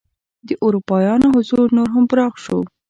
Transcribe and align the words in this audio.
د 0.47 0.49
اروپایانو 0.65 1.27
حضور 1.35 1.67
نور 1.77 1.87
هم 1.95 2.03
پراخ 2.11 2.33
شو. 2.43 2.59